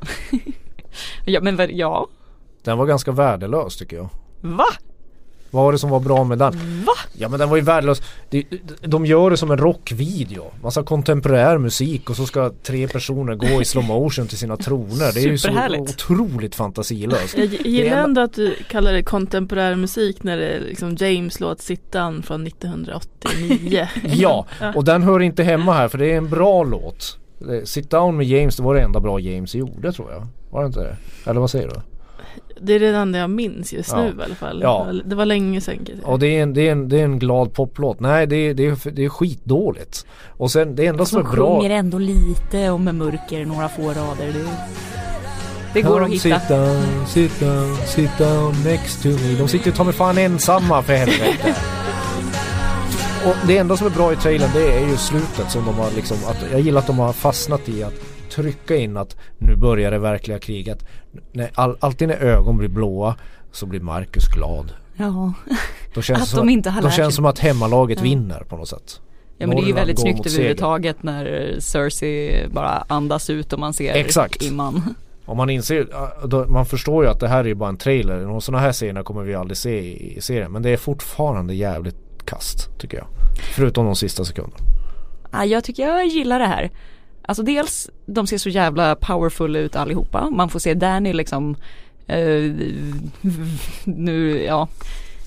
[1.25, 2.07] Ja men ja.
[2.64, 4.09] Den var ganska värdelös tycker jag.
[4.40, 4.64] Va?
[5.55, 6.53] Vad var det som var bra med den?
[6.87, 6.93] Va?
[7.12, 8.03] Ja men den var ju värdelös.
[8.31, 8.45] De,
[8.81, 10.45] de gör det som en rockvideo.
[10.62, 15.12] Massa kontemporär musik och så ska tre personer gå i slow motion till sina troner.
[15.15, 15.49] Det är ju så
[15.81, 17.38] otroligt fantasilöst.
[17.38, 21.41] Jag gi- gillar ändå att du kallar det kontemporär musik när det är liksom James
[21.41, 23.88] låt Sit Down från 1989.
[24.05, 27.19] Ja, och den hör inte hemma här för det är en bra låt.
[27.38, 30.27] Det- Sit down med James, det var det enda bra James gjorde tror jag.
[30.51, 30.97] Var det inte det?
[31.31, 31.75] Eller vad säger du?
[32.61, 34.03] Det är det enda jag minns just Ja.
[34.03, 34.61] nu i alla fall.
[34.62, 34.87] Ja.
[35.05, 35.87] Det var länge sedan.
[36.05, 38.01] Och det är en, det är en, det är en glad poplåt.
[38.01, 40.07] Nej det är, det är, det är skitdåligt.
[40.29, 43.83] Och sen det enda som Som är bra sjunger ändå lite om mörker, några få
[43.88, 44.33] rader.
[44.33, 44.45] Det,
[45.75, 46.40] det går att hitta.
[46.40, 49.35] Sit down, sit down, sit down next to me.
[49.38, 51.55] De sitter ju ta mig fan ensamma för helvete.
[53.27, 55.90] Och det enda som är bra i trailern det är ju slutet som de har
[55.97, 57.95] liksom, att, jag gillar att de har fastnat i att
[58.35, 60.85] trycka in att nu börjar det verkliga kriget.
[61.33, 63.16] När, all, alltid när ögon blir blåa
[63.53, 64.73] så blir Marcus glad.
[64.97, 65.33] Ja.
[65.95, 67.16] Då känns Att det de som, inte har då känns sig.
[67.16, 68.05] som att hemmalaget Ja.
[68.05, 69.01] vinner på något sätt.
[69.38, 73.73] ja men det är ju väldigt snyggt överhuvudtaget när Cersei bara andas ut och man
[73.73, 74.42] ser Exakt.
[74.42, 74.95] imman.
[75.25, 75.87] Om man inser,
[76.27, 78.29] då, man förstår ju att det här är ju bara en trailer.
[78.29, 80.53] Och sådana här scener kommer vi aldrig se i, i serien.
[80.53, 83.07] Men det är fortfarande jävligt kast tycker jag.
[83.55, 84.57] Förutom de sista sekunderna.
[85.33, 86.71] Ja, jag tycker jag gillar det här.
[87.23, 90.31] Alltså dels, de ser så jävla powerful ut allihopa.
[90.31, 91.57] Man får se Danny liksom
[92.07, 92.53] eh,
[93.85, 94.69] nu, ja,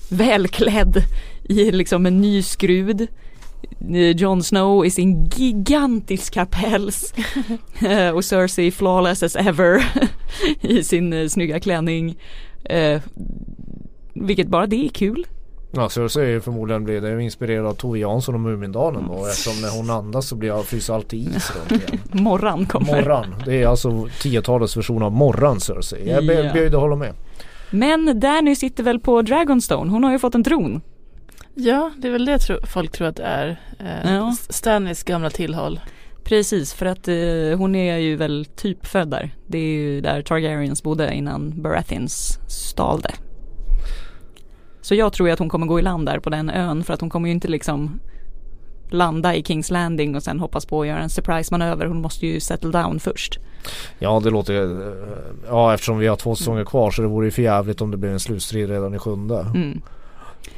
[0.08, 1.02] välklädd
[1.48, 3.06] i liksom en ny skrud.
[4.16, 7.14] Jon Snow i sin gigantiska päls
[7.86, 9.84] eh, och Cersei flawless as ever
[10.60, 12.16] i sin eh, snygga klänning.
[12.64, 13.02] Eh,
[14.14, 15.26] vilket bara det är kul.
[15.72, 19.76] Ja, Cersei är förmodligen blir det inspirerad av Tove Jansson och Mumindalen då eftersom när
[19.76, 22.00] hon andas så blir jag fryser alltid is runt igen.
[22.12, 22.86] Morran kommer.
[23.02, 26.08] Morran, det är alltså 10-talets version av Morran Cersei.
[26.10, 26.52] Jag Ja.
[26.52, 27.14] böjd att hålla med.
[27.70, 30.80] Men Danny sitter väl på Dragonstone, hon har ju fått en tron.
[31.54, 33.60] Ja, det är väl det tro- folk tror att det är.
[33.78, 34.36] Eh, Ja.
[34.48, 35.80] Stanleys gamla tillhåll.
[36.24, 39.30] Precis, för att eh, hon är ju väl typ född där.
[39.46, 43.12] Det är ju där Targaryens bodde innan Baratheons stal det.
[44.86, 46.94] Så jag tror ju att hon kommer gå i land där på den ön för
[46.94, 48.00] att hon kommer ju inte liksom
[48.90, 51.86] landa i Kings Landing och sen hoppas på att göra en surprise-manöver.
[51.86, 53.38] Hon måste ju settle down först.
[53.98, 54.94] Ja det låter eh,
[55.48, 57.96] Ja eftersom vi har två säsonger kvar så det vore ju för jävligt om det
[57.96, 59.40] blev en slutstrid redan i sjunde.
[59.54, 59.80] Mm.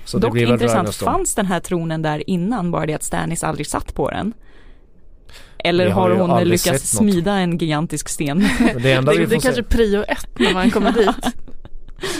[0.04, 3.04] Så Dock det blir väl intressant, fanns den här tronen där innan bara det att
[3.04, 4.32] Stannis aldrig satt på den?
[5.58, 8.38] Eller har har hon lyckats smida en gigantisk sten?
[8.82, 11.34] Det enda Det, vi det är kanske prio ett när man kommer dit.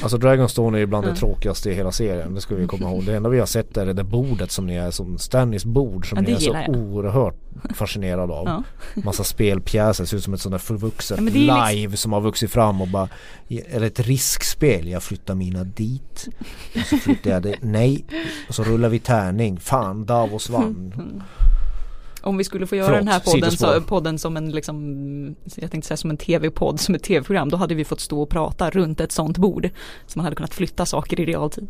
[0.03, 2.35] Alltså Dragonstone är ju bland det tråkigaste i hela serien.
[2.35, 3.05] Det ska vi komma ihåg.
[3.05, 6.09] Det enda vi har sett är det där bordet som ni är som Stannys bord
[6.09, 6.77] som Ja, ni är så jag.
[6.77, 7.35] oerhört
[7.75, 8.47] fascinerad av.
[8.47, 8.63] Ja.
[9.03, 12.51] Massa spelpjäser, ser ut som ett sånt där förvuxet Ja, liksom- live som har vuxit
[12.51, 13.09] fram och bara
[13.49, 16.29] Eller ett riskspel, jag flyttar mina dit
[16.75, 18.05] och så flyttar jag det, nej
[18.49, 20.93] Och så rullar vi tärning, fan Davos vann
[22.29, 25.71] Om vi skulle få göra Förlåt, den här podden, så, podden som en liksom, jag
[25.71, 28.71] tänkte säga som en tv-podd, som ett tv-program, då hade vi fått stå och prata
[28.71, 29.71] runt ett sånt bord.
[30.07, 31.69] Så man hade kunnat flytta saker i realtid.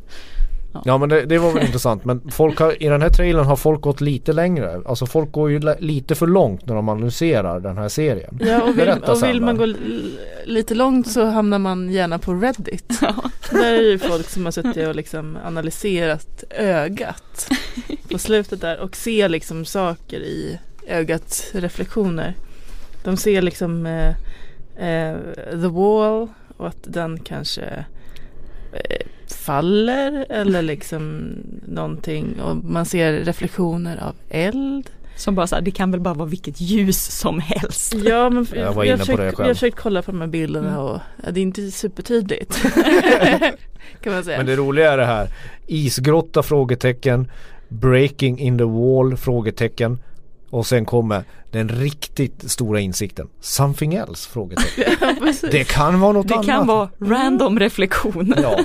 [0.85, 0.99] Ja.
[0.99, 3.81] Men det, det var väl intressant men folk har, i den här trailern har folk
[3.81, 4.81] gått lite längre.
[4.87, 8.39] Alltså folk går ju li- lite för långt när de analyserar den här serien.
[8.41, 12.35] Ja, och vill, och vill man gå li- lite långt så hamnar man gärna på
[12.35, 13.01] Reddit.
[13.51, 17.49] Där är ju folk som har suttit och liksom analyserat ögat
[18.13, 22.35] på slutet där och ser liksom saker i ögats reflektioner.
[23.05, 24.09] De ser liksom eh,
[24.89, 25.17] eh,
[25.51, 27.85] the wall och att den kanske
[28.73, 31.33] eh, faller eller liksom
[31.67, 34.91] någonting och man ser reflektioner av eld.
[35.17, 37.95] Som bara så här, det kan väl bara vara vilket ljus som helst.
[37.95, 39.47] Ja men Jag var jag, inne på försökt, det jag själv.
[39.47, 40.81] har försökt kolla på de här bilderna Mm.
[40.81, 42.63] och ja, det är inte supertydligt.
[44.03, 44.37] kan man säga.
[44.37, 45.29] Men det roliga är det här
[45.67, 46.43] Isgrotta?
[46.43, 47.31] frågetecken
[47.69, 49.17] Breaking in the wall?
[49.17, 49.99] frågetecken
[50.51, 54.31] Och sen kommer den riktigt stora insikten Something else?
[54.31, 54.85] frågetecken
[55.21, 55.33] ja.
[55.51, 58.39] Det kan vara något Det annat kan vara random reflektioner.
[58.43, 58.61] Ja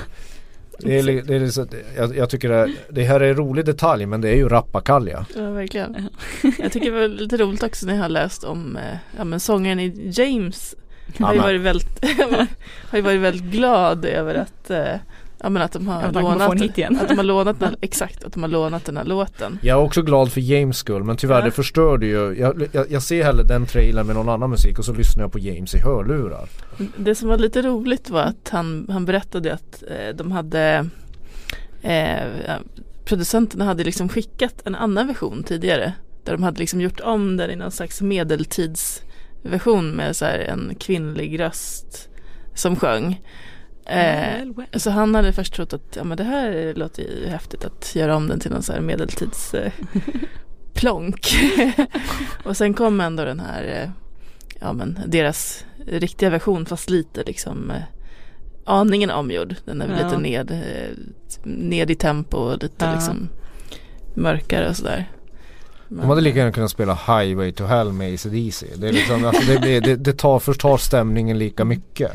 [0.78, 3.64] det är, det är, li- så- jag, jag tycker det, det här är en rolig
[3.64, 5.26] detalj men det är ju rappakalja.
[5.36, 6.08] Ja verkligen.
[6.58, 9.40] Jag tycker det var lite roligt också när jag har läst om eh, ja, men
[9.40, 10.74] sångaren i James.
[11.18, 12.04] Har ju, varit väldigt,
[12.90, 14.94] har ju varit väldigt glad över att, eh,
[15.44, 16.98] ja, men att de har att lånat hit igen.
[17.02, 19.58] att de har lånat den, exakt att de har lånat den här låten.
[19.62, 21.44] Jag är också glad för James skull men tyvärr Ja.
[21.44, 24.84] det förstörde ju jag, jag, jag ser hellre den trailern med någon annan musik och
[24.84, 26.48] så lyssnar jag på James i hörlurar
[26.96, 30.86] Det som var lite roligt var att han, han berättade att eh, de hade
[31.82, 32.56] eh,
[33.04, 35.92] producenterna hade liksom skickat en annan version tidigare
[36.24, 40.74] där de hade liksom gjort om den i någon slags medeltidsversion med så här en
[40.80, 42.08] kvinnlig röst
[42.54, 43.20] som sjöng.
[43.86, 44.80] Eh, Well, well.
[44.80, 48.16] så han hade först trott att ja, men det här låter ju häftigt att göra
[48.16, 49.72] om den till någon så här medeltids eh,
[50.74, 51.34] plonk.
[52.44, 53.90] och sen kom ändå den här eh,
[54.60, 57.72] ja men deras riktiga version fast lite liksom
[58.66, 59.54] aningen omgjord.
[59.64, 60.04] Den är väl Ja.
[60.06, 60.62] lite ned,
[61.42, 62.94] ned i tempo och lite Ja.
[62.94, 63.28] liksom
[64.14, 65.10] mörkare och sådär.
[65.88, 69.52] De hade lika gärna kunnat spela Highway to Hell med AC/DC Det, är liksom, alltså
[69.52, 72.10] det, blir, det, det tar, förtar stämningen lika mycket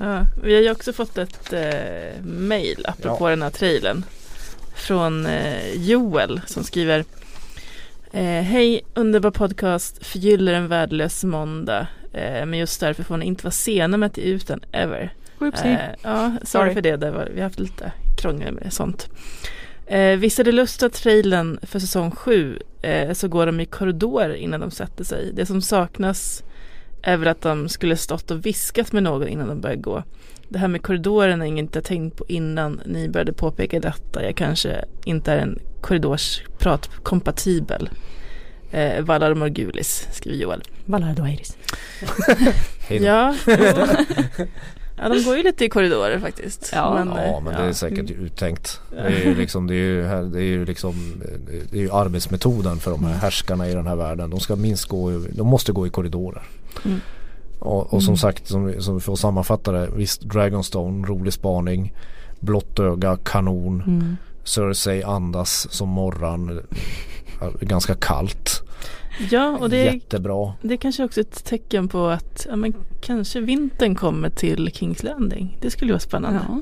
[0.00, 4.04] Ja, vi har ju också fått ett eh, mail apropå den här trailern.
[4.74, 7.04] Från eh, Joel som skriver
[8.12, 11.86] eh, Hej underbar podcast, förgyller en värdelös måndag.
[12.12, 15.14] Eh, men just därför får ni inte vara sena med att ge ut den ever.
[15.38, 15.70] Whoopsie.
[15.70, 16.74] Eh, ja, sorry Sorry.
[16.74, 16.96] för det.
[16.96, 19.08] det var, vi har haft lite krångel med sånt.
[19.86, 23.66] Eh, visst är det lust att trailern för säsong 7 eh, så går de i
[23.66, 25.30] korridor innan de sätter sig.
[25.32, 26.42] Det som saknas
[27.16, 30.02] väl att de skulle stått och viskat med någon innan de började gå.
[30.48, 34.24] Det här med korridoren är inget jag tänkt på innan ni började påpeka detta.
[34.24, 37.88] Jag kanske inte är en korridorsprat kompatibel.
[38.70, 40.62] Eh, Valar Morgulis, skriver Joel.
[40.84, 41.56] Valardo Iris.
[42.88, 43.04] Hej då.
[43.04, 43.34] Ja,
[44.96, 46.70] ja, de går ju lite i korridorer faktiskt.
[46.74, 47.00] Ja.
[47.00, 48.80] eh, Ja men det är säkert uttänkt.
[48.90, 51.22] Det är ju liksom, det är ju, här- det är ju liksom
[51.70, 54.30] Det är ju arbetsmetoden för de här härskarna i den här världen.
[54.30, 56.42] De ska minst gå, de måste gå i korridorer.
[56.84, 57.00] Mm.
[57.58, 59.88] Och, och som sagt, som, vi- som vi får sammanfatta det.
[59.96, 61.92] Visst, Dragonstone, rolig spaning.
[62.40, 63.82] Blått öga, kanon.
[63.86, 64.16] Mm.
[64.44, 66.60] Cersei andas som morran.
[67.60, 68.62] Ganska kallt.
[69.30, 70.52] Ja, och det är, Jättebra.
[70.62, 75.02] det är kanske också ett tecken på att ja, men kanske vintern kommer till Kings
[75.02, 75.58] Landing.
[75.60, 76.40] Det skulle vara spännande.
[76.48, 76.60] Ja.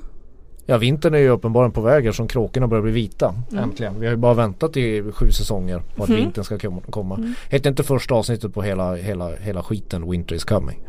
[0.66, 3.34] Ja vintern är ju uppenbarligen på väg här som kråkorna börjar bli vita.
[3.52, 3.64] Mm.
[3.64, 4.00] Äntligen.
[4.00, 6.18] Vi har ju bara väntat i sju säsonger på att Mhm.
[6.18, 7.14] vintern ska kom- komma.
[7.14, 7.34] Mm.
[7.50, 10.80] Heter inte första avsnittet på hela, hela, hela skiten Winter is coming?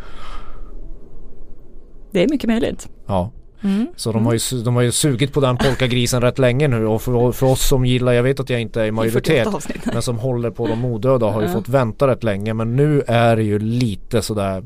[2.12, 2.90] Det är mycket möjligt.
[3.08, 3.32] Ja.
[3.64, 3.88] Mm.
[3.96, 7.02] Så de har, ju, de har ju sugit på den polkagrisen rätt länge nu och
[7.02, 9.86] för, för oss som gillar, jag vet att jag inte är i majoritet 48 avsnitt.
[9.94, 13.36] men som håller på de odöda har ju fått vänta rätt länge men nu är
[13.36, 14.64] det ju lite sådär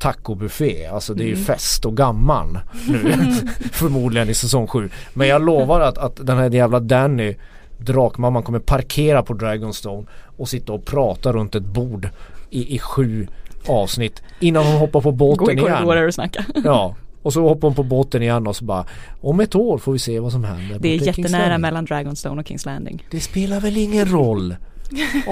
[0.00, 1.44] tacobuffé, alltså det är ju Mm.
[1.44, 3.12] fest och gammal nu
[3.72, 4.88] förmodligen i säsong 7.
[5.14, 7.34] Men jag lovar att, att den här jävla Danny
[7.78, 12.08] Drakmamman kommer parkera på Dragonstone och sitta och prata runt ett bord
[12.50, 13.26] i, i sju
[13.66, 15.72] avsnitt innan hon hoppar på Gå båten i igen.
[15.72, 16.44] korridorer och snacka.
[16.64, 18.84] Ja, och så hoppar hon på båten igen och så bara
[19.20, 20.78] Om ett år får vi se vad som händer.
[20.80, 23.06] Det är jättenära Landing." mellan Dragonstone och Kings Landing.
[23.10, 24.56] Det spelar väl ingen roll.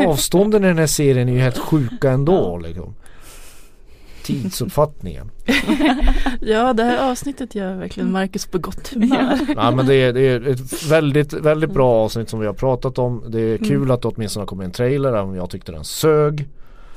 [0.06, 2.94] Avstånden i den här serien är ju helt sjuka ändå liksom.
[4.42, 5.30] Tidsuppfattningen.
[6.40, 9.38] Ja, det här avsnittet gör verkligen Marcus på gott humör.
[9.56, 12.98] Ja men det är, det är ett väldigt, väldigt bra avsnitt som vi har pratat
[12.98, 13.22] om.
[13.28, 13.90] Det är kul Mm.
[13.90, 16.48] att det åtminstone har kommit en trailer även om jag tyckte den sög.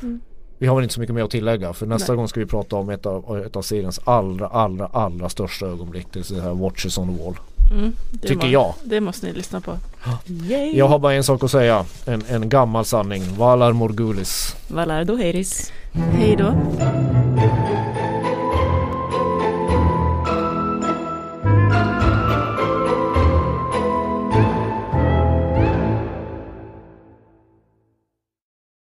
[0.01, 0.21] Mm.
[0.57, 2.17] Vi har väl inte så mycket mer att tillägga för nästa Nej.
[2.17, 6.07] gång ska vi prata om ett av, ett av seriens allra, allra, allra största ögonblick.
[6.13, 7.35] Det är det här Watches on the Wall.
[7.71, 8.73] Mm, Tycker må- jag.
[8.83, 9.77] Det måste ni lyssna på.
[10.25, 10.77] Yay!
[10.77, 11.85] Jag har bara en sak att säga.
[12.05, 13.23] En, en gammal sanning.
[13.37, 14.55] Valar Morgulis.
[14.67, 15.71] Valar Doheiris.
[15.93, 16.55] Hej då.